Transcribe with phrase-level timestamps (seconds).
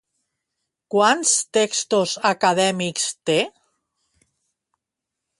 [0.93, 3.35] Quants textos acadèmics té?